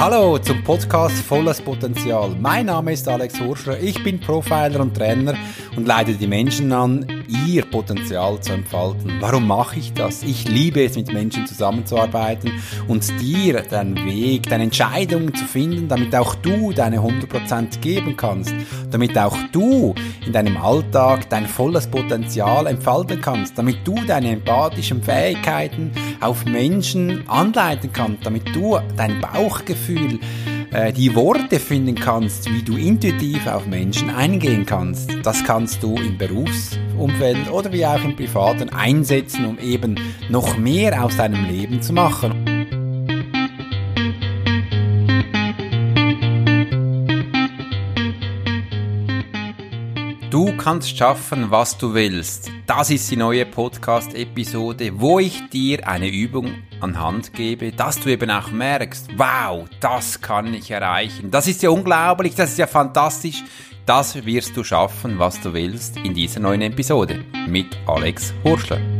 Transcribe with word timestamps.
Hallo 0.00 0.38
zum 0.38 0.64
Podcast 0.64 1.18
Volles 1.18 1.60
Potenzial. 1.60 2.34
Mein 2.40 2.64
Name 2.64 2.94
ist 2.94 3.06
Alex 3.06 3.38
Horschler, 3.38 3.78
ich 3.78 4.02
bin 4.02 4.18
Profiler 4.18 4.80
und 4.80 4.96
Trainer 4.96 5.34
und 5.76 5.86
leite 5.86 6.14
die 6.14 6.26
Menschen 6.26 6.72
an, 6.72 7.04
ihr 7.46 7.66
Potenzial 7.66 8.40
zu 8.40 8.54
entfalten. 8.54 9.18
Warum 9.20 9.46
mache 9.46 9.78
ich 9.78 9.92
das? 9.92 10.22
Ich 10.22 10.48
liebe 10.48 10.82
es, 10.82 10.96
mit 10.96 11.12
Menschen 11.12 11.46
zusammenzuarbeiten 11.46 12.50
und 12.88 13.06
dir 13.20 13.60
deinen 13.60 13.96
Weg, 14.06 14.44
deine 14.44 14.64
Entscheidungen 14.64 15.34
zu 15.34 15.44
finden, 15.44 15.86
damit 15.86 16.16
auch 16.16 16.34
du 16.34 16.72
deine 16.72 17.00
100% 17.00 17.80
geben 17.80 18.16
kannst, 18.16 18.54
damit 18.90 19.18
auch 19.18 19.36
du 19.52 19.94
in 20.24 20.32
deinem 20.32 20.56
Alltag 20.56 21.28
dein 21.28 21.46
volles 21.46 21.86
Potenzial 21.86 22.66
entfalten 22.68 23.20
kannst, 23.20 23.58
damit 23.58 23.86
du 23.86 23.96
deine 24.06 24.30
empathischen 24.30 25.02
Fähigkeiten 25.02 25.92
auf 26.20 26.44
Menschen 26.44 27.28
anleiten 27.28 27.92
kannst, 27.92 28.26
damit 28.26 28.54
du 28.54 28.78
dein 28.96 29.20
Bauchgefühl 29.20 30.20
äh, 30.72 30.92
die 30.92 31.14
Worte 31.14 31.58
finden 31.58 31.94
kannst, 31.94 32.52
wie 32.52 32.62
du 32.62 32.76
intuitiv 32.76 33.46
auf 33.46 33.66
Menschen 33.66 34.10
eingehen 34.10 34.66
kannst. 34.66 35.10
Das 35.24 35.42
kannst 35.44 35.82
du 35.82 35.96
im 35.96 36.16
Berufsumfeld 36.18 37.50
oder 37.50 37.72
wie 37.72 37.84
auch 37.84 38.02
im 38.04 38.14
Privaten 38.14 38.68
einsetzen, 38.68 39.46
um 39.46 39.58
eben 39.58 39.96
noch 40.28 40.56
mehr 40.56 41.04
aus 41.04 41.16
deinem 41.16 41.44
Leben 41.44 41.82
zu 41.82 41.92
machen. 41.92 42.59
Du 50.30 50.56
kannst 50.56 50.96
schaffen, 50.96 51.50
was 51.50 51.76
du 51.76 51.92
willst. 51.92 52.52
Das 52.64 52.88
ist 52.90 53.10
die 53.10 53.16
neue 53.16 53.44
Podcast-Episode, 53.44 54.92
wo 54.94 55.18
ich 55.18 55.50
dir 55.50 55.88
eine 55.88 56.08
Übung 56.08 56.54
anhand 56.80 57.32
gebe, 57.32 57.72
dass 57.72 57.98
du 57.98 58.10
eben 58.10 58.30
auch 58.30 58.52
merkst, 58.52 59.08
wow, 59.16 59.68
das 59.80 60.20
kann 60.20 60.54
ich 60.54 60.70
erreichen. 60.70 61.32
Das 61.32 61.48
ist 61.48 61.64
ja 61.64 61.70
unglaublich, 61.70 62.36
das 62.36 62.52
ist 62.52 62.58
ja 62.58 62.68
fantastisch. 62.68 63.42
Das 63.86 64.24
wirst 64.24 64.56
du 64.56 64.62
schaffen, 64.62 65.18
was 65.18 65.40
du 65.40 65.52
willst 65.52 65.96
in 65.96 66.14
dieser 66.14 66.38
neuen 66.38 66.62
Episode 66.62 67.24
mit 67.48 67.66
Alex 67.88 68.32
Horschler. 68.44 68.99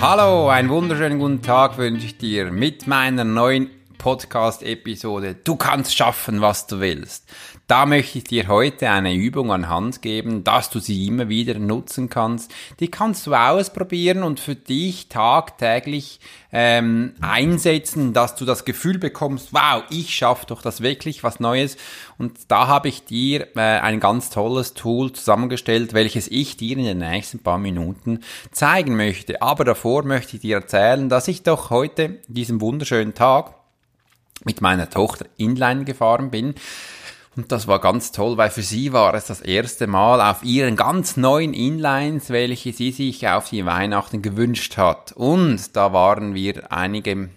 Hallo, 0.00 0.48
einen 0.48 0.68
wunderschönen 0.68 1.18
guten 1.18 1.42
Tag 1.42 1.76
wünsche 1.76 2.06
ich 2.06 2.18
dir 2.18 2.52
mit 2.52 2.86
meiner 2.86 3.24
neuen 3.24 3.68
Podcast-Episode 3.98 5.34
Du 5.42 5.56
kannst 5.56 5.96
schaffen, 5.96 6.40
was 6.40 6.68
du 6.68 6.78
willst. 6.78 7.28
Da 7.68 7.84
möchte 7.84 8.16
ich 8.16 8.24
dir 8.24 8.48
heute 8.48 8.88
eine 8.88 9.14
Übung 9.14 9.52
an 9.52 9.68
Hand 9.68 10.00
geben, 10.00 10.42
dass 10.42 10.70
du 10.70 10.78
sie 10.78 11.06
immer 11.06 11.28
wieder 11.28 11.58
nutzen 11.58 12.08
kannst. 12.08 12.50
Die 12.80 12.90
kannst 12.90 13.26
du 13.26 13.34
ausprobieren 13.34 14.22
und 14.22 14.40
für 14.40 14.54
dich 14.54 15.10
tagtäglich 15.10 16.18
ähm, 16.50 17.12
einsetzen, 17.20 18.14
dass 18.14 18.36
du 18.36 18.46
das 18.46 18.64
Gefühl 18.64 18.98
bekommst, 18.98 19.52
wow, 19.52 19.82
ich 19.90 20.14
schaffe 20.14 20.46
doch 20.46 20.62
das 20.62 20.80
wirklich 20.80 21.22
was 21.22 21.40
Neues. 21.40 21.76
Und 22.16 22.38
da 22.48 22.68
habe 22.68 22.88
ich 22.88 23.04
dir 23.04 23.48
äh, 23.54 23.60
ein 23.60 24.00
ganz 24.00 24.30
tolles 24.30 24.72
Tool 24.72 25.12
zusammengestellt, 25.12 25.92
welches 25.92 26.26
ich 26.28 26.56
dir 26.56 26.78
in 26.78 26.84
den 26.84 26.98
nächsten 26.98 27.40
paar 27.40 27.58
Minuten 27.58 28.20
zeigen 28.50 28.96
möchte. 28.96 29.42
Aber 29.42 29.66
davor 29.66 30.04
möchte 30.04 30.36
ich 30.36 30.40
dir 30.40 30.56
erzählen, 30.56 31.10
dass 31.10 31.28
ich 31.28 31.42
doch 31.42 31.68
heute 31.68 32.20
diesen 32.28 32.62
wunderschönen 32.62 33.12
Tag 33.12 33.56
mit 34.44 34.62
meiner 34.62 34.88
Tochter 34.88 35.26
inline 35.36 35.84
gefahren 35.84 36.30
bin. 36.30 36.54
Und 37.38 37.52
das 37.52 37.68
war 37.68 37.80
ganz 37.80 38.10
toll, 38.10 38.36
weil 38.36 38.50
für 38.50 38.62
sie 38.62 38.92
war 38.92 39.14
es 39.14 39.26
das 39.26 39.40
erste 39.40 39.86
Mal 39.86 40.20
auf 40.20 40.42
ihren 40.42 40.74
ganz 40.74 41.16
neuen 41.16 41.54
Inlines, 41.54 42.30
welche 42.30 42.72
sie 42.72 42.90
sich 42.90 43.28
auf 43.28 43.50
die 43.50 43.64
Weihnachten 43.64 44.22
gewünscht 44.22 44.76
hat. 44.76 45.12
Und 45.12 45.76
da 45.76 45.92
waren 45.92 46.34
wir 46.34 46.72
einige 46.72 47.28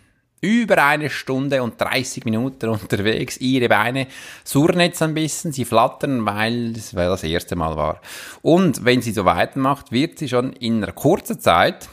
über 0.42 0.84
eine 0.84 1.12
Stunde 1.12 1.62
und 1.62 1.80
30 1.80 2.25
Minuten 2.25 2.70
unterwegs. 2.70 3.38
Ihre 3.38 3.70
Beine 3.70 4.08
surren 4.44 4.80
jetzt 4.80 5.03
ein 5.03 5.14
bisschen, 5.14 5.52
sie 5.52 5.66
flattern, 5.66 6.25
weil 6.25 6.72
es 6.75 6.94
das 6.94 7.24
erste 7.24 7.56
Mal 7.56 7.78
war. 7.78 8.02
Und 8.42 8.84
wenn 8.84 9.04
sie 9.04 9.12
so 9.12 9.25
weitermacht, 9.25 9.92
wird 9.92 10.18
sie 10.18 10.30
schon 10.30 10.54
in 10.54 10.84
einer 10.84 10.94
kurzen 10.94 11.40
Zeit 11.40 11.90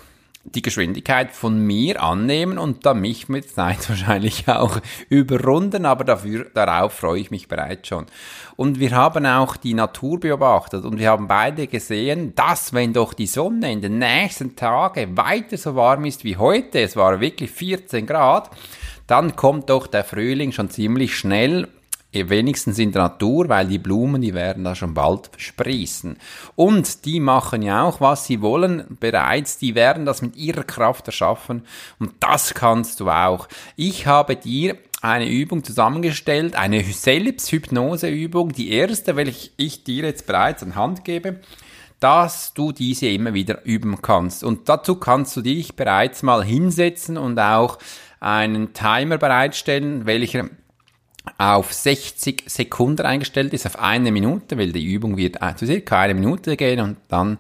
die 0.54 0.62
Geschwindigkeit 0.62 1.32
von 1.32 1.59
mir 1.59 2.03
annehmen 2.03 2.59
und 2.59 2.86
dann 2.86 3.00
mich 3.00 3.28
mit 3.28 3.50
Zeit 3.50 3.88
wahrscheinlich 3.88 4.48
auch 4.48 4.81
überrunden, 5.09 5.86
aber 5.86 6.04
dafür, 6.04 6.47
darauf 6.54 6.92
freue 6.94 7.20
ich 7.20 7.31
mich 7.31 7.48
bereits 7.48 7.88
schon. 7.88 8.06
Und 8.56 8.81
wir 8.81 8.92
haben 8.92 9.26
auch 9.26 9.56
die 9.56 9.75
Natur 9.75 10.20
beobachtet 10.20 10.84
und 10.84 10.98
wir 10.98 11.10
haben 11.10 11.28
beide 11.28 11.66
gesehen, 11.66 12.34
dass 12.34 12.72
wenn 12.72 12.92
doch 12.92 13.14
die 13.14 13.26
Sonne 13.26 13.72
in 13.72 13.81
den 13.81 13.98
nächsten 13.98 14.56
Tagen 14.56 15.16
weiter 15.16 15.56
so 15.56 15.75
warm 15.75 16.04
ist 16.04 16.25
wie 16.25 16.37
heute, 16.37 16.81
es 16.81 16.97
war 16.97 17.20
wirklich 17.20 17.50
14 17.50 18.06
Grad, 18.06 18.50
dann 19.06 19.37
kommt 19.37 19.70
doch 19.70 19.87
der 19.87 20.04
Frühling 20.04 20.53
schon 20.53 20.70
ziemlich 20.70 21.16
schnell 21.16 21.69
wenigstens 22.12 22.78
in 22.78 22.92
der 22.92 23.02
Natur, 23.02 23.48
weil 23.48 23.66
die 23.69 23.78
Blumen, 23.78 24.22
die 24.22 24.34
werden 24.34 24.64
da 24.64 24.74
schon 24.74 24.94
bald 24.94 25.30
sprießen. 25.36 26.16
Und 26.56 27.04
die 27.04 27.20
machen 27.20 27.62
ja 27.62 27.82
auch, 27.82 28.00
was 28.00 28.26
sie 28.26 28.41
wollen 28.41 28.96
bereits, 28.98 29.58
die 29.58 29.74
werden 29.74 30.06
das 30.06 30.22
mit 30.22 30.36
ihrer 30.36 30.64
Kraft 30.64 31.06
erschaffen 31.06 31.62
und 31.98 32.12
das 32.20 32.54
kannst 32.54 33.00
du 33.00 33.10
auch. 33.10 33.48
Ich 33.76 34.06
habe 34.06 34.36
dir 34.36 34.76
eine 35.02 35.28
Übung 35.28 35.62
zusammengestellt, 35.62 36.56
eine 36.56 36.82
Selbsthypnoseübung, 36.82 38.52
die 38.52 38.72
erste, 38.72 39.14
welche 39.16 39.50
ich 39.56 39.84
dir 39.84 40.04
jetzt 40.04 40.26
bereits 40.26 40.62
an 40.62 40.75
Hand 40.75 41.04
gebe 41.04 41.40
dass 42.00 42.54
du 42.54 42.70
diese 42.70 43.08
immer 43.08 43.34
wieder 43.34 43.64
üben 43.64 44.00
kannst. 44.00 44.44
Und 44.44 44.69
dazu 44.69 44.94
kannst 44.96 45.36
du 45.36 45.42
dich 45.42 45.75
bereits 45.75 46.22
mal 46.22 46.44
hinsetzen 46.44 47.16
und 47.16 47.38
auch 47.40 47.78
einen 48.20 48.72
Timer 48.72 49.19
bereitstellen, 49.19 50.06
welcher 50.06 50.48
auf 51.37 51.72
60 51.72 52.44
Sekunden 52.47 53.05
eingestellt 53.05 53.53
ist, 53.53 53.66
auf 53.66 53.78
eine 53.78 54.12
Minute, 54.12 54.56
weil 54.56 54.72
die 54.72 54.84
Übung 54.84 55.16
wird 55.16 55.39
zu 55.56 55.66
circa 55.66 56.00
eine 56.00 56.15
Minute 56.15 56.56
gehen 56.56 56.81
und 56.81 56.97
dann 57.09 57.39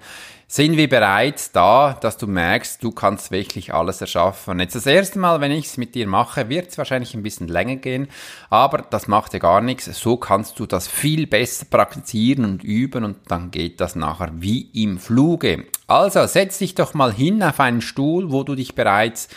sind 0.50 0.78
wir 0.78 0.88
bereits 0.88 1.52
da, 1.52 1.92
dass 2.00 2.16
du 2.16 2.26
merkst, 2.26 2.82
du 2.82 2.90
kannst 2.90 3.30
wirklich 3.30 3.74
alles 3.74 4.00
erschaffen. 4.00 4.60
Jetzt 4.60 4.74
das 4.74 4.86
erste 4.86 5.18
Mal, 5.18 5.42
wenn 5.42 5.52
ich 5.52 5.66
es 5.66 5.76
mit 5.76 5.94
dir 5.94 6.06
mache, 6.06 6.48
wird 6.48 6.70
es 6.70 6.78
wahrscheinlich 6.78 7.12
ein 7.12 7.22
bisschen 7.22 7.48
länger 7.48 7.76
gehen, 7.76 8.08
aber 8.48 8.78
das 8.78 9.08
macht 9.08 9.34
ja 9.34 9.40
gar 9.40 9.60
nichts. 9.60 9.84
So 9.84 10.16
kannst 10.16 10.58
du 10.58 10.64
das 10.64 10.88
viel 10.88 11.26
besser 11.26 11.66
praktizieren 11.66 12.46
und 12.46 12.64
üben 12.64 13.04
und 13.04 13.18
dann 13.28 13.50
geht 13.50 13.82
das 13.82 13.94
nachher 13.94 14.30
wie 14.36 14.70
im 14.72 14.98
Fluge. 14.98 15.66
Also 15.86 16.26
setz 16.26 16.56
dich 16.58 16.74
doch 16.74 16.94
mal 16.94 17.12
hin 17.12 17.42
auf 17.42 17.60
einen 17.60 17.82
Stuhl, 17.82 18.32
wo 18.32 18.42
du 18.42 18.54
dich 18.54 18.74
bereits 18.74 19.28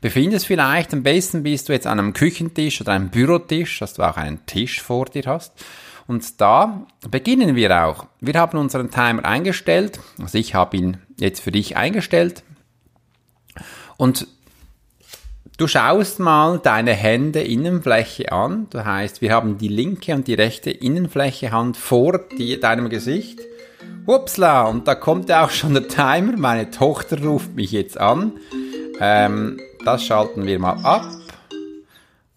befindest 0.00 0.46
vielleicht. 0.46 0.92
Am 0.92 1.02
besten 1.02 1.42
bist 1.42 1.68
du 1.68 1.72
jetzt 1.72 1.86
an 1.86 1.98
einem 1.98 2.12
Küchentisch 2.12 2.80
oder 2.80 2.92
einem 2.92 3.10
Bürotisch, 3.10 3.78
dass 3.78 3.94
du 3.94 4.02
auch 4.02 4.16
einen 4.16 4.44
Tisch 4.46 4.82
vor 4.82 5.06
dir 5.06 5.24
hast. 5.26 5.52
Und 6.06 6.40
da 6.40 6.86
beginnen 7.10 7.54
wir 7.54 7.84
auch. 7.84 8.06
Wir 8.20 8.34
haben 8.34 8.58
unseren 8.58 8.90
Timer 8.90 9.24
eingestellt. 9.24 10.00
Also 10.20 10.38
ich 10.38 10.54
habe 10.54 10.76
ihn 10.76 10.96
jetzt 11.18 11.40
für 11.40 11.52
dich 11.52 11.76
eingestellt. 11.76 12.42
Und 13.96 14.26
Du 15.58 15.66
schaust 15.66 16.20
mal 16.20 16.60
deine 16.60 16.92
Hände 16.92 17.40
Innenfläche 17.40 18.30
an. 18.30 18.68
Das 18.70 18.84
heißt, 18.84 19.20
wir 19.20 19.32
haben 19.32 19.58
die 19.58 19.66
linke 19.66 20.14
und 20.14 20.28
die 20.28 20.34
rechte 20.34 20.70
Innenfläche 20.70 21.50
Hand 21.50 21.76
vor 21.76 22.20
die, 22.38 22.60
deinem 22.60 22.88
Gesicht. 22.88 23.40
Upsla, 24.06 24.66
und 24.66 24.86
da 24.86 24.94
kommt 24.94 25.28
ja 25.28 25.44
auch 25.44 25.50
schon 25.50 25.74
der 25.74 25.88
Timer. 25.88 26.36
Meine 26.36 26.70
Tochter 26.70 27.20
ruft 27.24 27.56
mich 27.56 27.72
jetzt 27.72 27.98
an. 27.98 28.34
Ähm, 29.00 29.58
das 29.88 30.04
schalten 30.04 30.44
wir 30.44 30.58
mal 30.58 30.76
ab, 30.84 31.06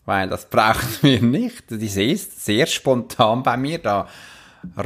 weil 0.06 0.30
das 0.30 0.50
brauchen 0.50 0.88
wir 1.02 1.22
nicht. 1.22 1.70
Das 1.70 1.82
ist 1.82 2.46
sehr 2.46 2.66
spontan 2.66 3.44
bei 3.44 3.58
mir, 3.58 3.78
da 3.78 4.08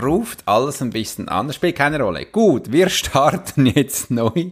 ruft 0.02 0.48
alles 0.48 0.82
ein 0.82 0.90
bisschen 0.90 1.30
an. 1.30 1.46
Das 1.46 1.58
spielt 1.58 1.76
keine 1.76 2.02
Rolle. 2.02 2.26
Gut, 2.26 2.72
wir 2.72 2.90
starten 3.02 3.68
jetzt 3.68 4.10
neu. 4.10 4.50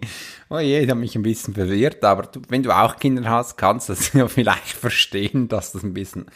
Oh 0.48 0.60
je, 0.60 0.82
ich 0.82 0.90
habe 0.92 1.00
mich 1.00 1.16
ein 1.16 1.24
bisschen 1.24 1.56
verwirrt, 1.56 2.04
aber 2.04 2.28
du, 2.28 2.40
wenn 2.50 2.62
du 2.62 2.70
auch 2.70 2.98
Kinder 2.98 3.28
hast, 3.28 3.58
kannst 3.58 3.90
du 3.90 3.94
das 3.94 4.14
ja 4.14 4.28
vielleicht 4.28 4.78
verstehen, 4.78 5.48
dass 5.48 5.72
das 5.72 5.82
ein 5.82 5.96
bisschen 5.96 6.28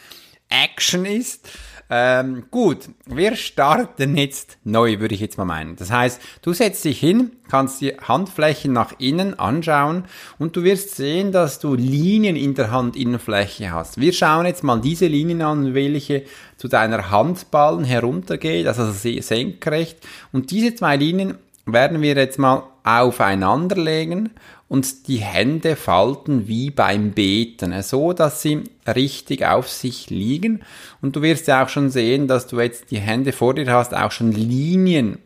Action 0.48 1.04
ist. 1.04 1.48
Ähm, 1.90 2.44
gut, 2.50 2.90
wir 3.06 3.34
starten 3.34 4.16
jetzt 4.16 4.58
neu, 4.62 5.00
würde 5.00 5.14
ich 5.14 5.22
jetzt 5.22 5.38
mal 5.38 5.46
meinen. 5.46 5.76
Das 5.76 5.90
heißt, 5.90 6.20
du 6.42 6.52
setzt 6.52 6.84
dich 6.84 7.00
hin, 7.00 7.32
kannst 7.48 7.80
die 7.80 7.94
Handflächen 7.94 8.74
nach 8.74 8.92
innen 8.98 9.38
anschauen 9.38 10.04
und 10.38 10.54
du 10.54 10.64
wirst 10.64 10.96
sehen, 10.96 11.32
dass 11.32 11.60
du 11.60 11.74
Linien 11.74 12.36
in 12.36 12.54
der 12.54 12.72
Handinnenfläche 12.72 13.72
hast. 13.72 13.98
Wir 13.98 14.12
schauen 14.12 14.44
jetzt 14.44 14.64
mal 14.64 14.80
diese 14.80 15.06
Linien 15.06 15.40
an, 15.40 15.72
welche 15.72 16.24
zu 16.58 16.68
deiner 16.68 17.10
Handballen 17.10 17.84
heruntergeht, 17.84 18.66
also 18.66 18.90
senkrecht. 18.92 19.98
Und 20.30 20.50
diese 20.50 20.74
zwei 20.74 20.96
Linien 20.96 21.38
werden 21.64 22.02
wir 22.02 22.16
jetzt 22.16 22.38
mal 22.38 22.64
aufeinander 22.84 23.76
legen 23.76 24.30
und 24.68 25.08
die 25.08 25.18
Hände 25.18 25.76
falten 25.76 26.46
wie 26.46 26.70
beim 26.70 27.12
Beten, 27.12 27.82
so 27.82 28.12
dass 28.12 28.42
sie 28.42 28.64
richtig 28.86 29.44
auf 29.46 29.68
sich 29.68 30.10
liegen. 30.10 30.60
Und 31.00 31.16
du 31.16 31.22
wirst 31.22 31.46
ja 31.46 31.64
auch 31.64 31.68
schon 31.68 31.90
sehen, 31.90 32.28
dass 32.28 32.46
du 32.46 32.60
jetzt 32.60 32.90
die 32.90 33.00
Hände 33.00 33.32
vor 33.32 33.54
dir 33.54 33.72
hast, 33.72 33.94
auch 33.94 34.12
schon 34.12 34.32
Linien 34.32 35.18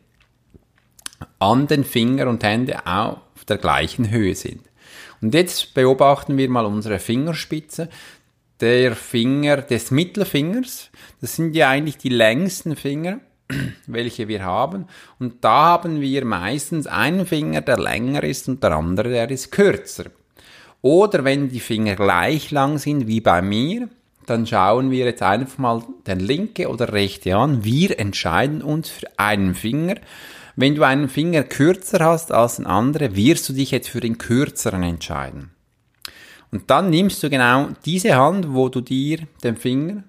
an 1.41 1.67
den 1.67 1.85
Finger 1.85 2.29
und 2.29 2.44
Hände 2.44 2.87
auf 2.87 3.44
der 3.49 3.59
gleichen 3.59 4.11
Höhe 4.11 4.35
sind. 4.37 4.62
Und 5.21 5.35
jetzt 5.35 5.75
beobachten 5.75 6.37
wir 6.37 6.49
mal 6.49 6.67
unsere 6.67 6.99
Fingerspitze. 6.99 7.89
Der 8.61 8.94
Finger 8.94 9.56
des 9.56 9.91
Mittelfingers, 9.91 10.91
das 11.21 11.35
sind 11.35 11.56
ja 11.56 11.69
eigentlich 11.69 11.99
die 11.99 12.11
längsten 12.11 12.77
Finger 12.77 13.19
welche 13.87 14.28
wir 14.28 14.44
haben. 14.44 14.87
Und 15.19 15.44
da 15.44 15.64
haben 15.64 16.00
wir 16.00 16.25
meistens 16.25 16.87
einen 16.87 17.26
Finger, 17.26 17.60
der 17.60 17.78
länger 17.78 18.22
ist 18.25 18.49
und 18.49 18.62
der 18.62 18.72
andere, 18.72 19.10
der 19.10 19.31
ist 19.31 19.52
kürzer. 19.52 20.06
Oder 20.81 21.25
wenn 21.25 21.49
die 21.49 21.60
Finger 21.60 21.94
gleich 21.94 22.50
lang 22.50 22.78
sind 22.78 23.06
wie 23.06 23.20
bei 23.20 23.40
mir, 23.40 23.88
dann 24.26 24.46
schauen 24.46 24.90
wir 24.90 25.04
jetzt 25.04 25.22
einfach 25.22 25.58
mal 25.58 25.82
den 26.06 26.20
linke 26.20 26.69
oder 26.69 26.93
rechte 26.93 27.37
an. 27.37 27.64
Wir 27.64 27.99
entscheiden 27.99 28.62
uns 28.62 28.88
für 28.88 29.06
einen 29.16 29.55
Finger. 29.55 29.96
Wenn 30.55 30.75
du 30.75 30.82
einen 30.82 31.08
Finger 31.08 31.44
kürzer 31.44 32.05
hast 32.05 32.31
als 32.32 32.56
den 32.56 32.66
anderen, 32.66 33.16
wirst 33.16 33.48
du 33.48 33.52
dich 33.52 33.70
jetzt 33.70 33.88
für 33.88 34.00
den 34.00 34.19
kürzeren 34.19 34.82
entscheiden. 34.82 35.50
Und 36.50 36.70
dann 36.70 36.90
nimmst 36.90 37.22
du 37.22 37.31
genau 37.31 37.69
diese 37.87 38.14
Hand, 38.16 38.52
wo 38.52 38.69
du 38.69 38.82
dir 38.82 39.20
den 39.43 39.56
Finger 39.56 40.05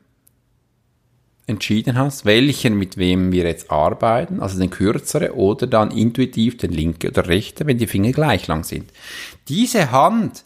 entschieden 1.45 1.97
hast, 1.97 2.25
welchen 2.25 2.77
mit 2.77 2.97
wem 2.97 3.31
wir 3.31 3.43
jetzt 3.43 3.69
arbeiten, 3.69 4.39
also 4.39 4.57
den 4.57 4.69
kürzere 4.69 5.35
oder 5.35 5.67
dann 5.67 5.91
intuitiv 5.91 6.57
den 6.57 6.71
linke 6.71 7.09
oder 7.09 7.27
rechte, 7.27 7.67
wenn 7.67 7.77
die 7.77 7.87
Finger 7.87 8.11
gleich 8.11 8.47
lang 8.47 8.63
sind. 8.63 8.91
Diese 9.49 9.91
Hand 9.91 10.43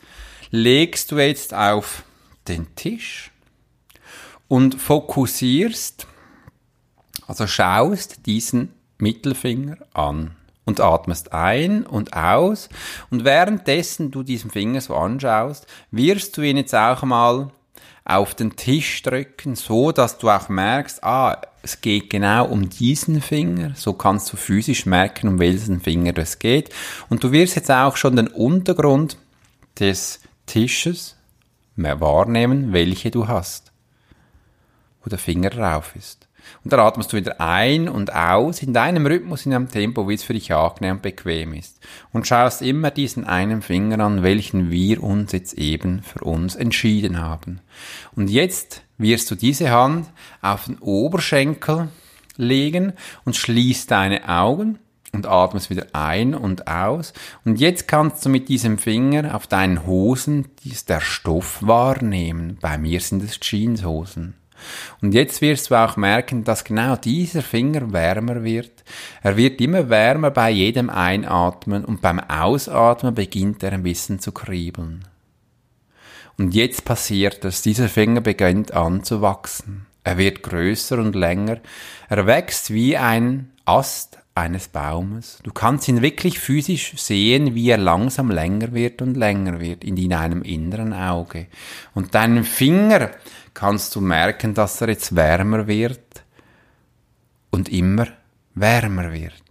legst 0.50 1.12
du 1.12 1.20
jetzt 1.20 1.54
auf 1.54 2.04
den 2.48 2.74
Tisch 2.76 3.32
und 4.48 4.76
fokussierst, 4.76 6.08
also 7.28 7.46
schaust 7.46 8.26
diesen 8.26 8.74
Mittelfinger 8.98 9.78
an 9.94 10.32
und 10.66 10.80
atmest 10.80 11.32
ein 11.32 11.86
und 11.86 12.14
aus 12.14 12.70
und 13.12 13.24
währenddessen 13.24 14.10
du 14.10 14.24
diesen 14.24 14.50
Finger 14.50 14.82
so 14.82 14.96
anschaust, 14.96 15.68
wirst 15.92 16.38
du 16.38 16.42
ihn 16.42 16.58
jetzt 16.58 16.74
auch 16.74 17.04
mal 17.04 17.52
auf 18.08 18.34
den 18.36 18.56
Tisch 18.56 19.02
drücken, 19.04 19.56
so 19.56 19.92
dass 19.92 20.18
du 20.18 20.30
auch 20.30 20.48
merkst, 20.48 21.04
ah, 21.04 21.42
es 21.62 21.82
geht 21.82 22.10
genau 22.10 22.46
um 22.46 22.70
diesen 22.70 23.22
Finger. 23.22 23.74
So 23.76 23.92
kannst 23.92 24.32
du 24.32 24.38
physisch 24.38 24.86
merken, 24.86 25.28
um 25.28 25.40
welchen 25.40 25.82
Finger 25.82 26.18
es 26.18 26.40
geht. 26.40 26.70
Und 27.10 27.24
du 27.24 27.34
wirst 27.34 27.58
jetzt 27.58 27.70
auch 27.70 27.98
schon 27.98 28.16
den 28.16 28.30
Untergrund 28.30 29.18
des 29.78 30.22
Tisches 30.46 31.18
mehr 31.76 32.00
wahrnehmen, 32.00 32.72
welche 32.72 33.12
du 33.12 33.28
hast, 33.28 33.74
wo 35.04 35.10
der 35.10 35.20
Finger 35.20 35.50
drauf 35.50 35.94
ist. 35.96 36.27
Und 36.64 36.74
da 36.74 36.86
atmest 36.86 37.14
du 37.14 37.18
wieder 37.18 37.40
ein 37.40 37.88
und 37.90 38.14
aus 38.14 38.62
in 38.62 38.74
deinem 38.74 39.06
Rhythmus, 39.06 39.46
in 39.46 39.54
einem 39.54 39.70
Tempo, 39.70 40.08
wie 40.08 40.14
es 40.14 40.24
für 40.24 40.34
dich 40.34 40.54
angenehm 40.54 40.98
und 40.98 41.02
bequem 41.02 41.54
ist. 41.54 41.80
Und 42.12 42.28
schaust 42.28 42.62
immer 42.62 42.92
diesen 42.92 43.26
einen 43.26 43.62
Finger 43.62 44.00
an, 44.04 44.24
welchen 44.24 44.72
wir 44.72 45.04
uns 45.04 45.32
jetzt 45.32 45.54
eben 45.54 46.02
für 46.04 46.24
uns 46.24 46.56
entschieden 46.56 47.20
haben. 47.20 47.62
Und 48.16 48.30
jetzt 48.30 48.84
wirst 48.98 49.30
du 49.32 49.36
diese 49.36 49.72
Hand 49.72 50.08
auf 50.42 50.66
den 50.66 50.80
Oberschenkel 50.80 51.90
legen 52.38 52.94
und 53.26 53.36
schließt 53.36 53.90
deine 53.92 54.28
Augen 54.30 54.80
und 55.14 55.26
atmest 55.26 55.70
wieder 55.70 55.88
ein 55.94 56.36
und 56.36 56.68
aus. 56.68 57.14
Und 57.46 57.60
jetzt 57.60 57.88
kannst 57.88 58.26
du 58.26 58.30
mit 58.30 58.50
diesem 58.50 58.78
Finger 58.78 59.36
auf 59.36 59.48
deinen 59.48 59.86
Hosen 59.86 60.48
der 60.88 61.02
Stoff 61.02 61.60
wahrnehmen. 61.62 62.58
Bei 62.62 62.78
mir 62.78 63.00
sind 63.00 63.24
es 63.24 63.40
Jeanshosen. 63.42 64.36
Und 65.02 65.14
jetzt 65.14 65.42
wirst 65.42 65.70
du 65.70 65.76
auch 65.76 65.98
merken, 65.98 66.44
dass 66.44 66.64
genau 66.64 66.96
dieser 66.96 67.42
Finger 67.42 67.92
wärmer 67.94 68.44
wird. 68.44 68.84
Er 69.22 69.38
wird 69.38 69.62
immer 69.62 69.90
wärmer 69.90 70.32
bei 70.32 70.50
jedem 70.50 70.90
Einatmen 70.90 71.86
und 71.86 72.02
beim 72.02 72.20
Ausatmen 72.20 73.16
beginnt 73.16 73.64
er 73.64 73.74
ein 73.74 73.84
bisschen 73.84 74.20
zu 74.20 74.32
kriebeln. 74.32 75.08
Und 76.38 76.54
jetzt 76.54 76.86
passiert 76.86 77.44
es, 77.46 77.62
dieser 77.62 77.90
Finger 77.90 78.22
beginnt 78.22 78.74
an 78.74 79.04
zu 79.04 79.22
wachsen. 79.22 79.88
Er 80.04 80.18
wird 80.18 80.44
größer 80.44 81.00
und 81.00 81.16
länger. 81.16 81.58
Er 82.10 82.26
wächst 82.28 82.72
wie 82.72 82.96
ein 82.96 83.52
Ast 83.66 84.17
eines 84.38 84.68
Baumes. 84.68 85.40
Du 85.44 85.52
kannst 85.52 85.88
ihn 85.88 86.02
wirklich 86.02 86.40
physisch 86.40 86.94
sehen, 86.98 87.56
wie 87.56 87.70
er 87.70 87.78
langsam 87.78 88.30
länger 88.32 88.74
wird 88.74 89.02
und 89.02 89.18
länger 89.18 89.60
wird 89.60 89.84
in 89.84 90.10
deinem 90.10 90.44
inneren 90.44 90.94
Auge. 90.94 91.48
Und 91.94 92.16
deinen 92.16 92.44
Finger 92.44 93.12
kannst 93.54 93.96
du 93.96 94.02
merken, 94.02 94.54
dass 94.54 94.80
er 94.82 94.90
jetzt 94.90 95.16
wärmer 95.16 95.68
wird 95.68 96.24
und 97.50 97.70
immer 97.70 98.08
wärmer 98.54 99.12
wird. 99.12 99.47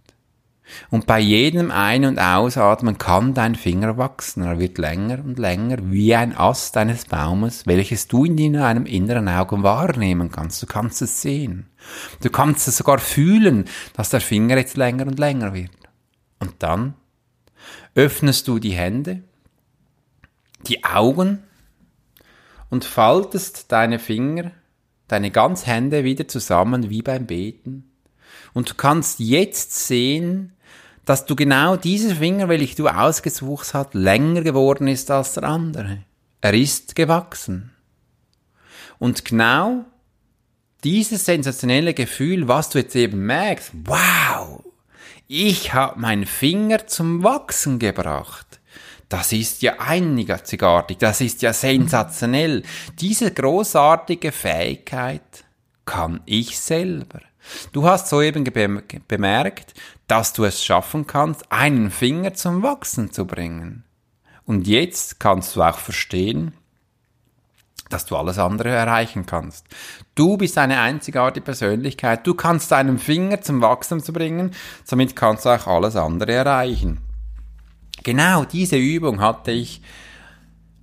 Und 0.89 1.07
bei 1.07 1.19
jedem 1.19 1.71
Ein- 1.71 2.05
und 2.05 2.19
Ausatmen 2.19 2.97
kann 2.97 3.33
dein 3.33 3.55
Finger 3.55 3.97
wachsen. 3.97 4.43
Er 4.43 4.59
wird 4.59 4.77
länger 4.77 5.19
und 5.23 5.39
länger 5.39 5.77
wie 5.91 6.13
ein 6.13 6.35
Ast 6.35 6.77
eines 6.77 7.05
Baumes, 7.05 7.65
welches 7.65 8.07
du 8.07 8.25
in 8.25 8.53
deinem 8.53 8.85
inneren 8.85 9.29
Auge 9.29 9.63
wahrnehmen 9.63 10.31
kannst. 10.31 10.61
Du 10.61 10.65
kannst 10.65 11.01
es 11.01 11.21
sehen. 11.21 11.67
Du 12.21 12.29
kannst 12.29 12.67
es 12.67 12.77
sogar 12.77 12.99
fühlen, 12.99 13.65
dass 13.93 14.09
der 14.09 14.21
Finger 14.21 14.57
jetzt 14.57 14.77
länger 14.77 15.07
und 15.07 15.19
länger 15.19 15.53
wird. 15.53 15.71
Und 16.39 16.53
dann 16.59 16.95
öffnest 17.95 18.47
du 18.47 18.59
die 18.59 18.73
Hände, 18.73 19.23
die 20.67 20.83
Augen 20.83 21.39
und 22.69 22.85
faltest 22.85 23.71
deine 23.71 23.99
Finger, 23.99 24.51
deine 25.07 25.31
ganz 25.31 25.65
Hände 25.65 26.03
wieder 26.03 26.27
zusammen 26.27 26.89
wie 26.89 27.01
beim 27.01 27.25
Beten. 27.25 27.91
Und 28.53 28.69
du 28.69 28.75
kannst 28.75 29.19
jetzt 29.19 29.87
sehen, 29.87 30.53
dass 31.07 31.25
du 31.25 31.37
genau 31.37 31.77
dieser 31.77 32.17
Finger, 32.17 32.49
welchen 32.49 32.75
du 32.75 32.89
ausgesucht 32.89 33.73
hast, 33.73 33.93
länger 33.93 34.41
geworden 34.41 34.89
ist 34.89 35.09
als 35.09 35.35
der 35.35 35.43
andere. 35.43 35.99
Er 36.41 36.53
ist 36.53 36.97
gewachsen. 36.97 37.71
Und 38.99 39.23
genau 39.23 39.85
dieses 40.83 41.23
sensationelle 41.23 41.93
Gefühl, 41.93 42.49
was 42.49 42.69
du 42.69 42.79
jetzt 42.79 42.95
eben 42.97 43.25
merkst, 43.25 43.71
wow, 43.85 44.61
ich 45.29 45.73
habe 45.73 45.97
meinen 45.97 46.25
Finger 46.25 46.87
zum 46.87 47.23
Wachsen 47.23 47.79
gebracht. 47.79 48.59
Das 49.07 49.31
ist 49.31 49.61
ja 49.61 49.79
einzigartig, 49.79 50.97
das 50.97 51.21
ist 51.21 51.41
ja 51.41 51.53
sensationell. 51.53 52.63
Diese 52.99 53.31
großartige 53.31 54.33
Fähigkeit 54.33 55.45
kann 55.85 56.19
ich 56.25 56.59
selber. 56.59 57.21
Du 57.71 57.85
hast 57.85 58.07
soeben 58.07 58.43
bemerkt, 59.07 59.73
dass 60.07 60.33
du 60.33 60.45
es 60.45 60.63
schaffen 60.63 61.07
kannst, 61.07 61.51
einen 61.51 61.91
Finger 61.91 62.33
zum 62.33 62.63
Wachsen 62.63 63.11
zu 63.11 63.25
bringen. 63.25 63.83
Und 64.45 64.67
jetzt 64.67 65.19
kannst 65.19 65.55
du 65.55 65.61
auch 65.61 65.77
verstehen, 65.77 66.53
dass 67.89 68.05
du 68.05 68.15
alles 68.15 68.37
andere 68.37 68.69
erreichen 68.69 69.25
kannst. 69.25 69.65
Du 70.15 70.37
bist 70.37 70.57
eine 70.57 70.79
einzigartige 70.79 71.43
Persönlichkeit. 71.43 72.25
Du 72.25 72.33
kannst 72.33 72.71
deinen 72.71 72.97
Finger 72.97 73.41
zum 73.41 73.61
Wachsen 73.61 74.01
zu 74.01 74.13
bringen. 74.13 74.51
Somit 74.83 75.15
kannst 75.15 75.45
du 75.45 75.49
auch 75.49 75.67
alles 75.67 75.95
andere 75.95 76.33
erreichen. 76.33 76.99
Genau 78.03 78.45
diese 78.45 78.77
Übung 78.77 79.21
hatte 79.21 79.51
ich 79.51 79.81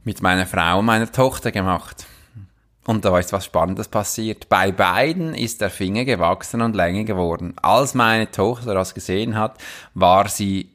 mit 0.02 0.22
meiner 0.22 0.46
Frau 0.46 0.80
und 0.80 0.86
meiner 0.86 1.10
Tochter 1.10 1.50
gemacht. 1.52 2.06
Und 2.86 3.04
da 3.04 3.18
ist 3.18 3.32
was 3.32 3.46
Spannendes 3.46 3.88
passiert. 3.88 4.48
Bei 4.48 4.70
beiden 4.70 5.34
ist 5.34 5.60
der 5.60 5.70
Finger 5.70 6.04
gewachsen 6.04 6.60
und 6.60 6.76
länger 6.76 7.04
geworden. 7.04 7.54
Als 7.62 7.94
meine 7.94 8.30
Tochter 8.30 8.74
das 8.74 8.94
gesehen 8.94 9.36
hat, 9.36 9.58
war 9.94 10.28
sie 10.28 10.74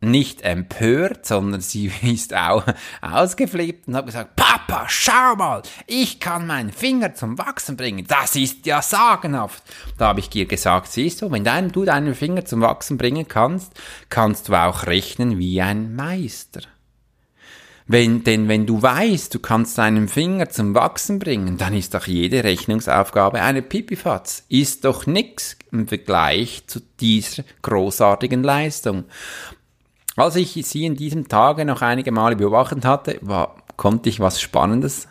nicht 0.00 0.42
empört, 0.42 1.26
sondern 1.26 1.60
sie 1.60 1.90
ist 2.02 2.34
auch 2.34 2.64
ausgeflippt 3.00 3.88
und 3.88 3.96
hat 3.96 4.06
gesagt, 4.06 4.36
Papa, 4.36 4.86
schau 4.88 5.36
mal, 5.36 5.62
ich 5.86 6.20
kann 6.20 6.46
meinen 6.46 6.70
Finger 6.70 7.14
zum 7.14 7.38
Wachsen 7.38 7.76
bringen. 7.76 8.06
Das 8.06 8.36
ist 8.36 8.66
ja 8.66 8.82
sagenhaft. 8.82 9.62
Da 9.98 10.08
habe 10.08 10.20
ich 10.20 10.34
ihr 10.34 10.46
gesagt, 10.46 10.88
siehst 10.88 11.22
du, 11.22 11.30
wenn 11.30 11.44
dein, 11.44 11.72
du 11.72 11.84
deinen 11.84 12.14
Finger 12.14 12.44
zum 12.44 12.60
Wachsen 12.60 12.98
bringen 12.98 13.26
kannst, 13.26 13.72
kannst 14.10 14.48
du 14.48 14.54
auch 14.54 14.86
rechnen 14.86 15.38
wie 15.38 15.60
ein 15.62 15.94
Meister. 15.94 16.60
Wenn, 17.88 18.24
denn 18.24 18.48
wenn 18.48 18.66
du 18.66 18.82
weißt, 18.82 19.32
du 19.32 19.38
kannst 19.38 19.78
deinen 19.78 20.08
Finger 20.08 20.48
zum 20.48 20.74
Wachsen 20.74 21.20
bringen, 21.20 21.56
dann 21.56 21.72
ist 21.72 21.94
doch 21.94 22.08
jede 22.08 22.42
Rechnungsaufgabe 22.42 23.40
eine 23.40 23.62
Pipifatz. 23.62 24.44
Ist 24.48 24.84
doch 24.84 25.06
nix 25.06 25.56
im 25.70 25.86
Vergleich 25.86 26.64
zu 26.66 26.80
dieser 27.00 27.44
großartigen 27.62 28.42
Leistung. 28.42 29.04
Als 30.16 30.34
ich 30.34 30.54
sie 30.66 30.84
in 30.84 30.96
diesem 30.96 31.28
Tage 31.28 31.64
noch 31.64 31.82
einige 31.82 32.10
Male 32.10 32.34
beobachtet 32.34 32.84
hatte, 32.84 33.18
war, 33.20 33.56
konnte 33.76 34.08
ich 34.08 34.18
was 34.18 34.40
Spannendes 34.40 35.06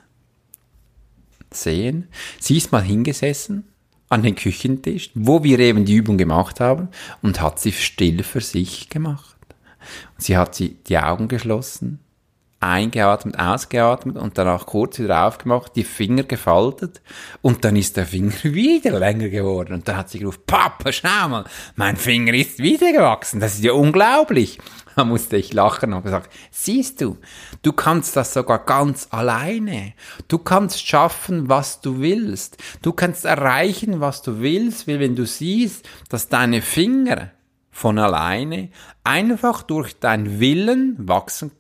sehen. 1.51 2.10
Sie 2.39 2.58
ist 2.58 2.74
mal 2.74 2.82
hingesessen 2.82 3.70
an 4.10 4.24
den 4.24 4.36
Küchentisch, 4.36 5.12
wo 5.13 5.44
wir 5.44 5.60
eben 5.60 5.86
die 5.86 5.96
Übung 5.96 6.17
gemacht 6.17 6.60
haben, 6.60 6.89
und 7.22 7.41
hat 7.41 7.60
sie 7.60 7.72
still 7.72 8.24
für 8.24 8.41
sich 8.41 8.89
gemacht. 8.89 9.38
Sie 10.17 10.36
hat 10.38 10.55
sie 10.55 10.75
die 10.88 10.98
Augen 10.98 11.27
geschlossen, 11.27 12.00
eingeatmet, 12.65 13.39
ausgeatmet 13.39 14.17
und 14.17 14.38
danach 14.38 14.65
kurz 14.65 15.00
wieder 15.00 15.25
aufgemacht, 15.25 15.75
die 15.75 15.84
Finger 15.84 16.24
gefaltet 16.24 17.01
und 17.41 17.63
dann 17.63 17.75
ist 17.75 17.95
der 17.98 18.05
Finger 18.05 18.34
wieder 18.43 18.98
länger 19.00 19.29
geworden 19.29 19.74
und 19.74 19.88
dann 19.88 19.98
hat 19.98 20.10
sie 20.10 20.19
gerufen, 20.19 20.41
Papa, 20.48 20.91
schau 20.91 21.29
mal, 21.29 21.45
mein 21.75 21.95
Finger 21.95 22.34
ist 22.34 22.60
wieder 22.60 22.91
gewachsen, 22.91 23.39
das 23.39 23.55
ist 23.55 23.63
ja 23.63 23.74
unglaublich. 23.74 24.60
Da 24.95 25.03
musste 25.03 25.36
ich 25.36 25.53
lachen 25.53 25.91
und 25.91 26.03
gesagt, 26.03 26.31
siehst 26.51 27.01
du, 27.01 27.17
du 27.63 27.74
kannst 27.74 28.15
das 28.15 28.34
sogar 28.34 28.63
ganz 28.63 29.10
alleine. 29.12 29.93
Du 30.29 30.38
kannst 30.38 30.88
schaffen, 30.88 31.50
was 31.50 31.81
du 31.81 32.00
willst. 32.00 32.55
Du 32.81 32.93
kannst 32.93 33.25
erreichen, 33.25 34.00
was 34.00 34.22
du 34.22 34.39
willst, 34.39 34.88
weil 34.88 35.01
wenn 35.01 35.17
du 35.17 35.25
siehst, 35.25 35.86
dass 36.07 36.29
deine 36.29 36.62
Finger 36.62 37.31
von 37.72 38.00
alleine 38.00 38.69
einfach 39.03 39.63
durch 39.63 40.00
deinen 40.00 40.39
Willen 40.39 40.95
wachsen 40.98 41.51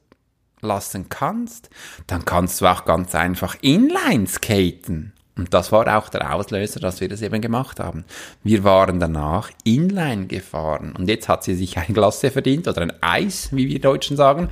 lassen 0.61 1.09
kannst, 1.09 1.69
dann 2.07 2.25
kannst 2.25 2.61
du 2.61 2.65
auch 2.65 2.85
ganz 2.85 3.15
einfach 3.15 3.55
Inline 3.61 4.27
skaten. 4.27 5.13
Und 5.37 5.53
das 5.53 5.71
war 5.71 5.97
auch 5.97 6.07
der 6.07 6.33
Auslöser, 6.33 6.79
dass 6.79 7.01
wir 7.01 7.09
das 7.09 7.21
eben 7.21 7.41
gemacht 7.41 7.79
haben. 7.79 8.05
Wir 8.43 8.63
waren 8.63 9.01
danach 9.01 9.51
inline 9.65 10.27
gefahren. 10.27 10.95
Und 10.97 11.09
jetzt 11.09 11.27
hat 11.27 11.43
sie 11.43 11.55
sich 11.55 11.77
ein 11.77 11.93
Glasse 11.93 12.31
verdient 12.31 12.67
oder 12.69 12.81
ein 12.81 12.93
Eis, 13.03 13.49
wie 13.51 13.67
wir 13.67 13.79
Deutschen 13.79 14.15
sagen, 14.15 14.49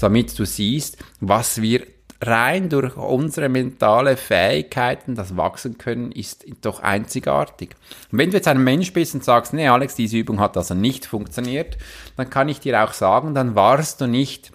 damit 0.00 0.36
du 0.36 0.44
siehst, 0.44 0.98
was 1.20 1.62
wir 1.62 1.86
rein 2.20 2.68
durch 2.68 2.96
unsere 2.96 3.48
mentale 3.48 4.16
Fähigkeiten 4.16 5.14
das 5.14 5.36
wachsen 5.36 5.78
können, 5.78 6.10
ist 6.10 6.44
doch 6.62 6.80
einzigartig. 6.80 7.70
Und 8.10 8.18
wenn 8.18 8.30
du 8.30 8.36
jetzt 8.36 8.48
ein 8.48 8.62
Mensch 8.62 8.92
bist 8.92 9.14
und 9.14 9.22
sagst, 9.22 9.52
nee 9.52 9.68
Alex, 9.68 9.94
diese 9.94 10.16
Übung 10.16 10.40
hat 10.40 10.56
also 10.56 10.74
nicht 10.74 11.06
funktioniert, 11.06 11.76
dann 12.16 12.30
kann 12.30 12.48
ich 12.48 12.60
dir 12.60 12.82
auch 12.82 12.92
sagen, 12.92 13.34
dann 13.34 13.54
warst 13.54 14.00
du 14.00 14.06
nicht 14.06 14.52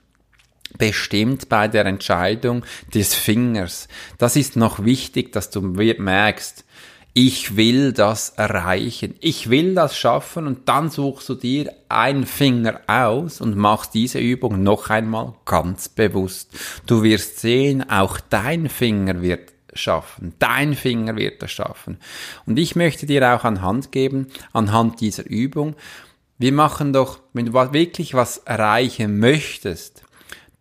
bestimmt 0.78 1.50
bei 1.50 1.68
der 1.68 1.86
Entscheidung 1.86 2.64
des 2.94 3.14
Fingers. 3.14 3.88
Das 4.18 4.36
ist 4.36 4.56
noch 4.56 4.84
wichtig, 4.84 5.32
dass 5.32 5.50
du 5.50 5.62
merkst, 5.62 6.66
ich 7.14 7.58
will 7.58 7.92
das 7.92 8.30
erreichen, 8.30 9.16
ich 9.20 9.50
will 9.50 9.74
das 9.74 9.98
schaffen 9.98 10.46
und 10.46 10.70
dann 10.70 10.90
suchst 10.90 11.28
du 11.28 11.36
dir 11.36 11.74
einen 11.90 12.26
Finger 12.26 12.82
aus 12.88 13.42
und 13.42 13.58
machst 13.58 13.94
diese 13.96 14.20
Übung 14.20 14.62
noch 14.64 14.90
einmal 14.90 15.34
ganz 15.46 15.90
bewusst. 15.90 16.52
Du 16.86 17.04
wirst 17.04 17.40
sehen, 17.40 17.90
auch 17.90 18.20
dein 18.30 18.70
Finger 18.70 19.22
wird 19.22 19.52
schaffen. 19.74 20.34
Dein 20.40 20.76
Finger 20.76 21.16
wird 21.16 21.42
das 21.42 21.52
schaffen. 21.52 21.98
Und 22.46 22.60
ich 22.60 22.76
möchte 22.76 23.06
dir 23.06 23.36
auch 23.36 23.44
anhand 23.44 23.92
geben, 23.92 24.28
anhand 24.54 25.02
dieser 25.02 25.26
Übung, 25.26 25.76
wir 26.38 26.54
machen 26.54 26.94
doch, 26.94 27.20
wenn 27.34 27.48
du 27.48 27.54
wirklich 27.54 28.14
was 28.14 28.38
erreichen 28.38 29.20
möchtest, 29.20 30.04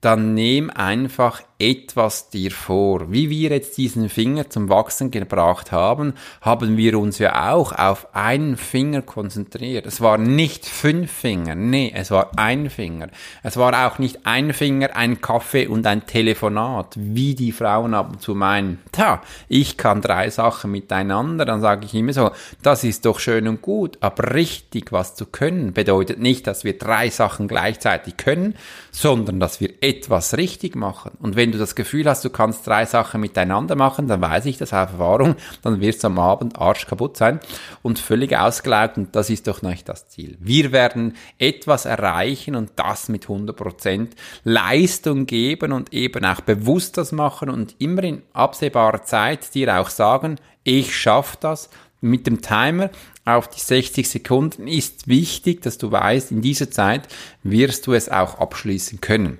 dann 0.00 0.34
nimm 0.34 0.70
einfach 0.70 1.42
etwas 1.60 2.30
dir 2.30 2.52
vor. 2.52 3.10
Wie 3.10 3.30
wir 3.30 3.50
jetzt 3.50 3.76
diesen 3.78 4.08
Finger 4.08 4.48
zum 4.48 4.68
Wachsen 4.68 5.10
gebracht 5.10 5.72
haben, 5.72 6.14
haben 6.40 6.76
wir 6.76 6.98
uns 6.98 7.18
ja 7.18 7.52
auch 7.52 7.72
auf 7.72 8.14
einen 8.14 8.56
Finger 8.56 9.02
konzentriert. 9.02 9.84
Es 9.84 10.00
war 10.00 10.18
nicht 10.18 10.66
fünf 10.66 11.10
Finger, 11.10 11.56
nee, 11.56 11.92
es 11.94 12.12
war 12.12 12.30
ein 12.36 12.70
Finger. 12.70 13.08
Es 13.42 13.56
war 13.56 13.86
auch 13.86 13.98
nicht 13.98 14.24
ein 14.24 14.52
Finger, 14.52 14.94
ein 14.94 15.20
Kaffee 15.20 15.66
und 15.66 15.84
ein 15.86 16.06
Telefonat, 16.06 16.94
wie 16.96 17.34
die 17.34 17.50
Frauen 17.50 17.92
ab 17.94 18.10
und 18.12 18.22
zu 18.22 18.36
meinen. 18.36 18.78
Tja, 18.92 19.20
ich 19.48 19.76
kann 19.76 20.00
drei 20.00 20.30
Sachen 20.30 20.70
miteinander, 20.70 21.44
dann 21.44 21.60
sage 21.60 21.86
ich 21.86 21.94
immer 21.94 22.12
so, 22.12 22.30
das 22.62 22.84
ist 22.84 23.04
doch 23.04 23.18
schön 23.18 23.48
und 23.48 23.62
gut, 23.62 23.98
aber 24.00 24.34
richtig 24.34 24.92
was 24.92 25.16
zu 25.16 25.26
können 25.26 25.72
bedeutet 25.72 26.20
nicht, 26.20 26.46
dass 26.46 26.62
wir 26.62 26.78
drei 26.78 27.10
Sachen 27.10 27.48
gleichzeitig 27.48 28.16
können, 28.16 28.54
sondern 28.92 29.40
dass 29.40 29.60
wir 29.60 29.70
etwas 29.80 30.36
richtig 30.36 30.76
machen. 30.76 31.12
Und 31.20 31.34
wenn 31.34 31.47
wenn 31.48 31.52
du 31.52 31.58
das 31.58 31.74
Gefühl 31.74 32.06
hast, 32.06 32.22
du 32.26 32.28
kannst 32.28 32.66
drei 32.66 32.84
Sachen 32.84 33.22
miteinander 33.22 33.74
machen, 33.74 34.06
dann 34.06 34.20
weiß 34.20 34.44
ich 34.44 34.58
das 34.58 34.74
auf 34.74 34.92
Erfahrung, 34.92 35.34
dann 35.62 35.80
wirst 35.80 36.04
du 36.04 36.08
am 36.08 36.18
Abend 36.18 36.58
arsch 36.58 36.86
kaputt 36.86 37.16
sein 37.16 37.40
und 37.80 37.98
völlig 37.98 38.36
ausgelaugt 38.36 38.98
und 38.98 39.16
das 39.16 39.30
ist 39.30 39.46
doch 39.46 39.62
nicht 39.62 39.88
das 39.88 40.10
Ziel. 40.10 40.36
Wir 40.40 40.72
werden 40.72 41.16
etwas 41.38 41.86
erreichen 41.86 42.54
und 42.54 42.72
das 42.76 43.08
mit 43.08 43.28
100% 43.28 44.08
Leistung 44.44 45.24
geben 45.24 45.72
und 45.72 45.94
eben 45.94 46.22
auch 46.26 46.42
bewusst 46.42 46.98
das 46.98 47.12
machen 47.12 47.48
und 47.48 47.76
immer 47.78 48.04
in 48.04 48.20
absehbarer 48.34 49.04
Zeit 49.04 49.54
dir 49.54 49.80
auch 49.80 49.88
sagen, 49.88 50.36
ich 50.64 50.94
schaffe 50.94 51.38
das, 51.40 51.70
mit 52.02 52.26
dem 52.26 52.42
Timer 52.42 52.90
auf 53.24 53.48
die 53.48 53.58
60 53.58 54.06
Sekunden 54.06 54.68
ist 54.68 55.08
wichtig, 55.08 55.62
dass 55.62 55.78
du 55.78 55.90
weißt, 55.90 56.30
in 56.30 56.42
dieser 56.42 56.70
Zeit 56.70 57.08
wirst 57.42 57.86
du 57.86 57.94
es 57.94 58.10
auch 58.10 58.38
abschließen 58.38 59.00
können. 59.00 59.38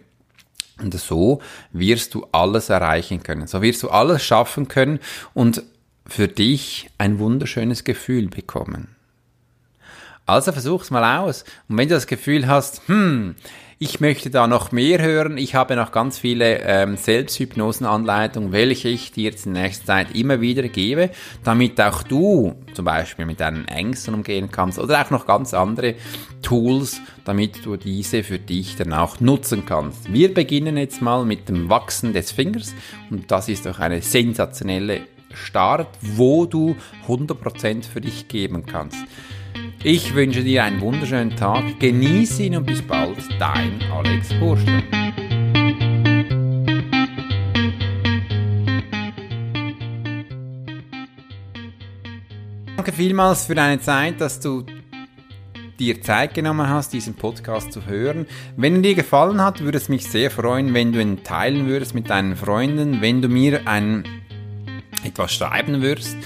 Und 0.80 0.94
so 0.94 1.40
wirst 1.73 2.14
du 2.14 2.26
alles 2.32 2.70
erreichen 2.70 3.23
können. 3.23 3.47
So 3.47 3.62
wirst 3.62 3.82
du 3.82 3.90
alles 3.90 4.23
schaffen 4.23 4.68
können 4.68 5.00
und 5.35 5.62
für 6.06 6.28
dich 6.28 6.90
ein 6.99 7.18
wunderschönes 7.18 7.85
Gefühl 7.85 8.28
bekommen. 8.28 8.94
Also 10.25 10.52
versuch's 10.52 10.90
mal 10.90 11.18
aus. 11.20 11.44
Und 11.68 11.78
wenn 11.78 11.88
du 11.88 11.94
das 11.94 12.06
Gefühl 12.06 12.47
hast, 12.47 12.82
hm, 12.87 13.35
ich 13.80 14.00
möchte 14.00 14.28
da 14.30 14.49
noch 14.49 14.73
mehr 14.73 15.00
hören. 15.00 15.38
Ich 15.38 15.54
habe 15.54 15.76
noch 15.76 15.92
ganz 15.92 16.18
viele 16.18 16.62
ähm, 16.62 16.97
Selbsthypnosenanleitungen, 16.97 18.50
welche 18.50 18.88
ich 18.88 19.12
dir 19.12 19.25
jetzt 19.25 19.47
in 19.47 19.52
nächster 19.52 19.87
Zeit 19.87 20.16
immer 20.16 20.40
wieder 20.40 20.66
gebe, 20.68 21.11
damit 21.44 21.80
auch 21.80 22.02
du 22.02 22.56
zum 22.75 22.85
Beispiel 22.85 23.25
mit 23.25 23.38
deinen 23.38 23.68
Ängsten 23.68 24.14
umgehen 24.14 24.50
kannst 24.50 24.80
oder 24.80 25.00
auch 25.00 25.11
noch 25.11 25.26
ganz 25.26 25.54
andere 25.54 25.94
Tools, 26.42 27.00
damit 27.25 27.64
du 27.64 27.76
diese 27.76 28.25
für 28.25 28.40
dich 28.40 28.75
dann 28.75 28.92
auch 28.92 29.20
nutzen 29.20 29.64
kannst. 29.64 30.12
Wir 30.12 30.35
beginnen 30.35 30.76
jetzt 30.76 31.00
mal 31.00 31.25
mit 31.25 31.49
dem 31.49 31.70
Wachsen 31.70 32.12
des 32.12 32.32
Fingers 32.32 32.75
und 33.11 33.30
das 33.30 33.49
ist 33.49 33.64
doch 33.64 33.78
eine 33.78 34.02
sensationelle 34.02 35.02
Start, 35.32 35.88
wo 36.00 36.47
du 36.47 36.75
100% 37.06 37.85
für 37.85 38.00
dich 38.00 38.26
geben 38.26 38.66
kannst. 38.66 38.99
Ich 39.85 40.12
wünsche 40.12 40.42
dir 40.42 40.64
einen 40.64 40.80
wunderschönen 40.80 41.37
Tag, 41.37 41.78
genieße 41.78 42.42
ihn 42.42 42.56
und 42.56 42.66
bis 42.66 42.82
bald, 42.82 43.16
dein 43.38 43.80
Alex 43.92 44.35
Horschler. 44.40 44.82
Danke 52.76 52.90
vielmals 52.90 53.47
für 53.47 53.54
deine 53.54 53.80
Zeit, 53.80 54.20
dass 54.20 54.40
du 54.40 54.66
dir 55.78 56.02
Zeit 56.02 56.35
genommen 56.35 56.68
hast, 56.68 56.92
diesen 56.92 57.14
Podcast 57.14 57.73
zu 57.73 57.87
hören. 57.87 58.26
Wenn 58.56 58.75
er 58.76 58.82
dir 58.82 58.94
gefallen 58.97 59.40
hat, 59.40 59.61
würde 59.61 59.78
es 59.78 59.88
mich 59.88 60.06
sehr 60.06 60.32
freuen, 60.32 60.75
wenn 60.75 60.92
du 60.92 61.00
ihn 61.00 61.23
teilen 61.23 61.68
würdest 61.68 61.94
mit 61.94 62.11
deinen 62.11 62.35
Freunden, 62.35 63.00
wenn 63.00 63.23
du 63.23 63.28
mir 63.28 63.68
ein, 63.68 64.02
etwas 65.04 65.32
schreiben 65.35 65.82
würdest 65.82 66.16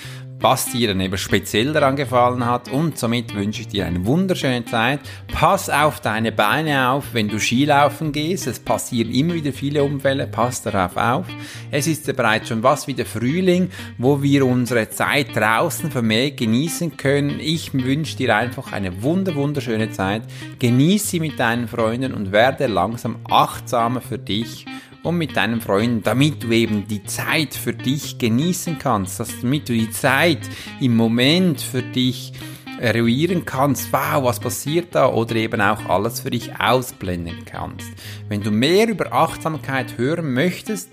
was 0.42 0.66
dir 0.72 0.88
dann 0.88 1.00
eben 1.00 1.16
speziell 1.16 1.72
daran 1.72 1.94
gefallen 1.94 2.44
hat 2.44 2.68
und 2.68 2.98
somit 2.98 3.32
wünsche 3.32 3.60
ich 3.60 3.68
dir 3.68 3.86
eine 3.86 4.04
wunderschöne 4.04 4.64
Zeit. 4.64 4.98
Pass 5.32 5.70
auf 5.70 6.00
deine 6.00 6.32
Beine 6.32 6.88
auf, 6.90 7.14
wenn 7.14 7.28
du 7.28 7.38
Skilaufen 7.38 8.10
gehst. 8.10 8.48
Es 8.48 8.58
passieren 8.58 9.12
immer 9.12 9.34
wieder 9.34 9.52
viele 9.52 9.84
Unfälle, 9.84 10.26
pass 10.26 10.60
darauf 10.60 10.96
auf. 10.96 11.26
Es 11.70 11.86
ist 11.86 12.08
ja 12.08 12.12
bereits 12.12 12.48
schon 12.48 12.64
was 12.64 12.88
wie 12.88 12.94
der 12.94 13.06
Frühling, 13.06 13.70
wo 13.98 14.20
wir 14.20 14.44
unsere 14.44 14.90
Zeit 14.90 15.36
draußen 15.36 15.92
vermehrt 15.92 16.38
genießen 16.38 16.96
können. 16.96 17.38
Ich 17.38 17.72
wünsche 17.72 18.16
dir 18.16 18.34
einfach 18.36 18.72
eine 18.72 19.00
wunder 19.04 19.36
wunderschöne 19.36 19.92
Zeit. 19.92 20.22
Genieße 20.58 21.06
sie 21.06 21.20
mit 21.20 21.38
deinen 21.38 21.68
Freunden 21.68 22.12
und 22.12 22.32
werde 22.32 22.66
langsam 22.66 23.20
achtsamer 23.30 24.00
für 24.00 24.18
dich 24.18 24.66
und 25.02 25.18
mit 25.18 25.36
deinen 25.36 25.60
Freunden, 25.60 26.02
damit 26.02 26.42
du 26.42 26.50
eben 26.52 26.86
die 26.86 27.04
Zeit 27.04 27.54
für 27.54 27.72
dich 27.72 28.18
genießen 28.18 28.78
kannst, 28.78 29.20
damit 29.42 29.68
du 29.68 29.72
die 29.72 29.90
Zeit 29.90 30.40
im 30.80 30.96
Moment 30.96 31.60
für 31.60 31.82
dich 31.82 32.32
eruieren 32.78 33.44
kannst, 33.44 33.92
wow, 33.92 34.24
was 34.24 34.40
passiert 34.40 34.94
da, 34.94 35.08
oder 35.08 35.36
eben 35.36 35.60
auch 35.60 35.88
alles 35.88 36.20
für 36.20 36.30
dich 36.30 36.58
ausblenden 36.58 37.44
kannst. 37.44 37.88
Wenn 38.28 38.42
du 38.42 38.50
mehr 38.50 38.88
über 38.88 39.12
Achtsamkeit 39.12 39.98
hören 39.98 40.32
möchtest, 40.32 40.90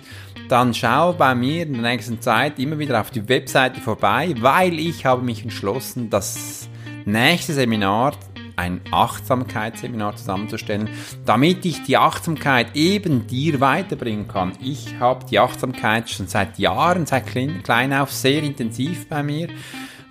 dann 0.49 0.73
schau 0.73 1.13
bei 1.13 1.35
mir 1.35 1.63
in 1.63 1.73
der 1.73 1.81
nächsten 1.83 2.21
Zeit 2.21 2.59
immer 2.59 2.79
wieder 2.79 2.99
auf 2.99 3.11
die 3.11 3.27
Webseite 3.29 3.81
vorbei, 3.81 4.33
weil 4.39 4.79
ich 4.79 5.05
habe 5.05 5.23
mich 5.23 5.43
entschlossen, 5.43 6.09
das 6.09 6.69
nächste 7.05 7.53
Seminar 7.53 8.13
ein 8.59 8.81
Achtsamkeitsseminar 8.91 10.17
zusammenzustellen, 10.17 10.89
damit 11.25 11.65
ich 11.65 11.81
die 11.83 11.97
Achtsamkeit 11.97 12.75
eben 12.75 13.25
dir 13.25 13.61
weiterbringen 13.61 14.27
kann. 14.27 14.51
Ich 14.61 14.99
habe 14.99 15.25
die 15.25 15.39
Achtsamkeit 15.39 16.09
schon 16.09 16.27
seit 16.27 16.59
Jahren, 16.59 17.05
seit 17.05 17.25
klein 17.63 17.93
auf, 17.93 18.11
sehr 18.11 18.43
intensiv 18.43 19.07
bei 19.07 19.23
mir. 19.23 19.47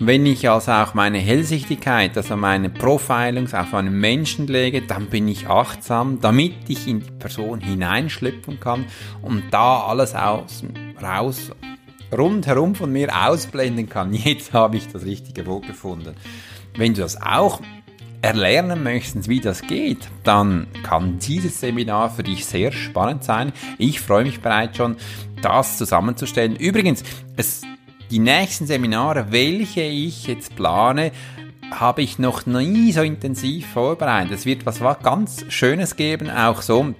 Wenn 0.00 0.24
ich 0.26 0.48
also 0.48 0.70
auch 0.72 0.94
meine 0.94 1.18
Hellsichtigkeit, 1.18 2.16
also 2.16 2.36
meine 2.36 2.70
Profilings 2.70 3.52
auf 3.52 3.74
einen 3.74 3.98
Menschen 3.98 4.46
lege, 4.46 4.80
dann 4.82 5.06
bin 5.06 5.28
ich 5.28 5.48
achtsam, 5.48 6.20
damit 6.20 6.54
ich 6.68 6.86
in 6.86 7.00
die 7.00 7.10
Person 7.10 7.60
hineinschlüpfen 7.60 8.60
kann 8.60 8.86
und 9.22 9.42
da 9.50 9.80
alles 9.80 10.14
aus, 10.14 10.62
raus, 11.02 11.50
rundherum 12.16 12.76
von 12.76 12.92
mir 12.92 13.08
ausblenden 13.26 13.88
kann. 13.88 14.12
Jetzt 14.14 14.52
habe 14.52 14.76
ich 14.76 14.88
das 14.88 15.04
richtige 15.04 15.44
Wort 15.46 15.66
gefunden. 15.66 16.14
Wenn 16.76 16.94
du 16.94 17.00
das 17.00 17.20
auch 17.20 17.60
erlernen 18.22 18.82
möchtest, 18.82 19.28
wie 19.28 19.40
das 19.40 19.62
geht, 19.62 20.08
dann 20.24 20.66
kann 20.82 21.18
dieses 21.18 21.60
Seminar 21.60 22.10
für 22.10 22.22
dich 22.22 22.44
sehr 22.44 22.72
spannend 22.72 23.24
sein. 23.24 23.52
Ich 23.78 24.00
freue 24.00 24.24
mich 24.24 24.40
bereits 24.40 24.76
schon, 24.76 24.96
das 25.40 25.78
zusammenzustellen. 25.78 26.56
Übrigens, 26.56 27.04
es, 27.36 27.62
die 28.10 28.18
nächsten 28.18 28.66
Seminare, 28.66 29.26
welche 29.30 29.82
ich 29.82 30.26
jetzt 30.26 30.56
plane, 30.56 31.12
habe 31.70 32.02
ich 32.02 32.18
noch 32.18 32.46
nie 32.46 32.92
so 32.92 33.02
intensiv 33.02 33.66
vorbereitet. 33.68 34.32
Es 34.32 34.46
wird 34.46 34.66
was 34.66 34.80
ganz 35.02 35.44
Schönes 35.48 35.96
geben, 35.96 36.30
auch 36.30 36.62
so 36.62 36.94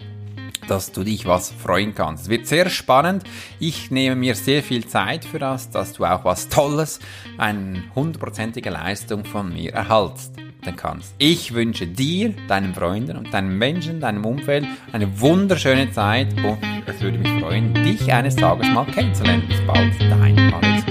dass 0.69 0.93
du 0.93 1.03
dich 1.03 1.25
was 1.25 1.51
freuen 1.51 1.95
kannst. 1.95 2.25
Es 2.25 2.29
wird 2.29 2.47
sehr 2.47 2.69
spannend. 2.69 3.25
Ich 3.59 3.91
nehme 3.91 4.17
mir 4.17 4.35
sehr 4.35 4.63
viel 4.63 4.87
Zeit 4.87 5.25
für 5.25 5.39
das, 5.39 5.71
dass 5.71 5.95
du 5.95 6.05
auch 6.05 6.27
was 6.27 6.51
Tolles, 6.51 7.01
eine 7.39 7.85
hundertprozentige 7.95 8.69
Leistung 8.69 9.25
von 9.25 9.51
mir 9.51 9.73
erhaltst 9.73 10.35
kannst. 10.73 11.15
Ich 11.19 11.55
wünsche 11.55 11.87
dir, 11.87 12.35
deinen 12.49 12.75
Freunden 12.75 13.17
und 13.17 13.33
deinen 13.33 13.57
Menschen, 13.57 14.01
deinem 14.01 14.25
Umfeld 14.25 14.67
eine 14.93 15.21
wunderschöne 15.21 15.91
Zeit 15.93 16.29
und 16.45 16.59
es 16.87 17.01
würde 17.01 17.19
mich 17.19 17.41
freuen, 17.41 17.75
dich 17.75 18.13
eines 18.13 18.37
Tages 18.37 18.69
mal 18.71 18.87
kennenzulernen. 18.87 19.45
Bis 19.49 19.61
bald, 19.67 19.93
dein 20.01 20.53
Alex 20.55 20.85